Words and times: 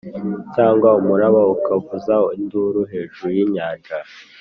cyangwa 0.55 0.89
umuraba 0.99 1.41
ukavuza 1.55 2.15
induru 2.37 2.81
hejuru 2.91 3.27
y'inyanja; 3.37 3.97